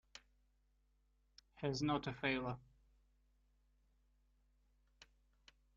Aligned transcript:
He's 1.61 1.83
not 1.83 2.07
a 2.07 2.13
failure! 2.15 2.57